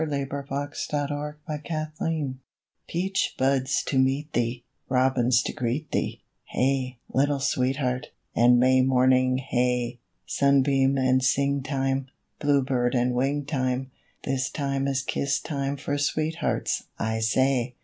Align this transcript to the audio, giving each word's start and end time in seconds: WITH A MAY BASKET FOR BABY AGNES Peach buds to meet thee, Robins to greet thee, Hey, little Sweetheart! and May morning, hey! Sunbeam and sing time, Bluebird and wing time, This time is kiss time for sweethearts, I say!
WITH 0.03 0.11
A 0.11 0.11
MAY 0.11 0.25
BASKET 0.49 1.09
FOR 1.09 1.37
BABY 1.47 1.69
AGNES 2.01 2.33
Peach 2.87 3.35
buds 3.37 3.83
to 3.83 3.99
meet 3.99 4.33
thee, 4.33 4.63
Robins 4.89 5.43
to 5.43 5.53
greet 5.53 5.91
thee, 5.91 6.23
Hey, 6.45 6.97
little 7.13 7.39
Sweetheart! 7.39 8.07
and 8.35 8.59
May 8.59 8.81
morning, 8.81 9.37
hey! 9.37 9.99
Sunbeam 10.25 10.97
and 10.97 11.23
sing 11.23 11.61
time, 11.61 12.07
Bluebird 12.39 12.95
and 12.95 13.13
wing 13.13 13.45
time, 13.45 13.91
This 14.23 14.49
time 14.49 14.87
is 14.87 15.03
kiss 15.03 15.39
time 15.39 15.77
for 15.77 15.99
sweethearts, 15.99 16.85
I 16.97 17.19
say! 17.19 17.75